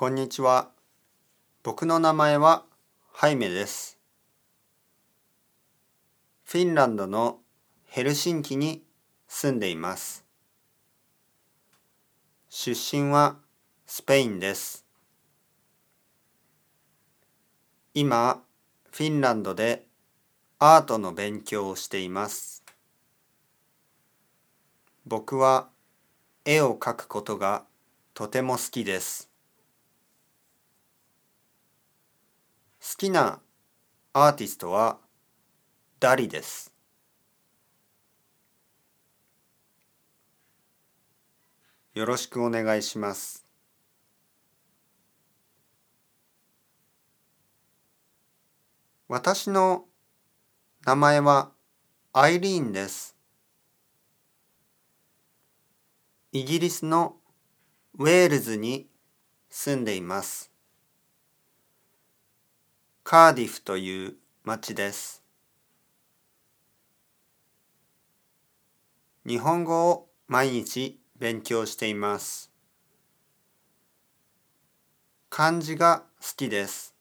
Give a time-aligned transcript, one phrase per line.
[0.00, 0.70] こんにちは。
[1.62, 2.64] 僕の名前は
[3.12, 3.98] ハイメです。
[6.42, 7.40] フィンランドの
[7.84, 8.82] ヘルシンキに
[9.28, 10.24] 住んでいます。
[12.48, 13.36] 出身は
[13.84, 14.86] スペインです。
[17.92, 18.42] 今、
[18.90, 19.84] フィンランドで
[20.58, 22.64] アートの勉強をしています。
[25.04, 25.68] 僕は
[26.46, 27.64] 絵を描くことが
[28.14, 29.29] とても好きです。
[33.00, 33.40] きな
[34.12, 34.98] アーティストは
[36.00, 36.70] ダリです。
[41.94, 43.46] よろしくお願いします。
[49.08, 49.86] 私の
[50.84, 51.52] 名前は
[52.12, 53.16] アイリーンです。
[56.32, 57.16] イギリスの
[57.98, 58.90] ウェールズに
[59.48, 60.50] 住んでいます。
[63.10, 65.24] カーディフという町です。
[69.26, 72.52] 日本語を毎日勉強しています。
[75.28, 76.94] 漢字が好きです。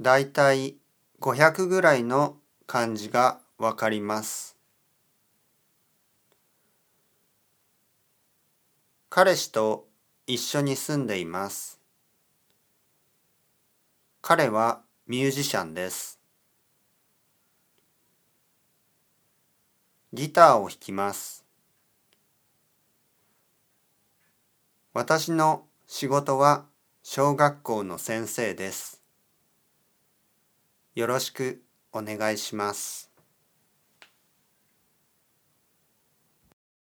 [0.00, 0.74] だいたい
[1.20, 4.56] 500ぐらいの漢字がわかります。
[9.08, 9.86] 彼氏と
[10.26, 11.81] 一緒に住んでいます。
[14.24, 16.20] 彼はミュージシャンです。
[20.12, 21.44] ギターを弾きます。
[24.94, 26.66] 私の仕事は
[27.02, 29.02] 小学校の先生です。
[30.94, 31.60] よろしく
[31.92, 33.11] お願いします。